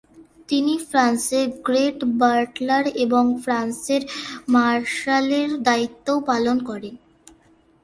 তিনি 0.49 0.73
ফ্রান্সের 0.89 1.47
grand 1.65 2.01
butler 2.19 2.85
এবং 3.05 3.23
ফ্রান্সের 3.43 4.01
মার্শালের 4.47 5.49
দায়িত্বও 5.63 6.17
পালন 6.29 6.57
করেন। 6.69 6.95